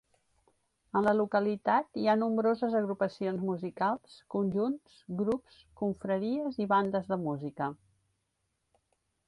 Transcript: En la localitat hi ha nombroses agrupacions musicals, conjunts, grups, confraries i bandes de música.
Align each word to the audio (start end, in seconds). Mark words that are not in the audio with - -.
En 0.99 1.03
la 1.07 1.11
localitat 1.17 1.99
hi 2.03 2.07
ha 2.11 2.15
nombroses 2.21 2.77
agrupacions 2.79 3.45
musicals, 3.51 4.17
conjunts, 4.37 4.97
grups, 5.21 5.61
confraries 5.83 6.61
i 6.67 6.71
bandes 6.75 7.13
de 7.15 7.23
música. 7.29 7.73